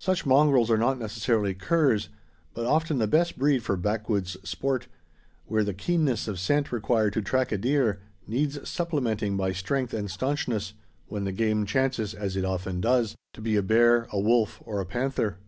Such 0.00 0.26
mongrels 0.26 0.72
are 0.72 0.76
not 0.76 0.98
necessarily 0.98 1.54
curs, 1.54 2.08
but 2.52 2.66
often 2.66 2.98
the 2.98 3.06
best 3.06 3.38
breed 3.38 3.60
for 3.62 3.76
backwoods' 3.76 4.36
sport; 4.42 4.88
where 5.46 5.62
the 5.62 5.72
keenness 5.72 6.26
of 6.26 6.40
scent 6.40 6.72
required 6.72 7.12
to 7.12 7.22
track 7.22 7.52
a 7.52 7.56
deer, 7.58 8.00
needs 8.26 8.68
supplementing 8.68 9.36
by 9.36 9.52
strength 9.52 9.94
and 9.94 10.10
staunchness, 10.10 10.72
when 11.06 11.22
the 11.22 11.30
game 11.30 11.64
chances, 11.64 12.12
as 12.12 12.34
it 12.34 12.44
often 12.44 12.80
does, 12.80 13.14
to 13.34 13.40
be 13.40 13.54
a 13.54 13.62
bear, 13.62 14.08
a 14.10 14.18
wolf, 14.18 14.60
or 14.66 14.80
a 14.80 14.84
panther. 14.84 15.38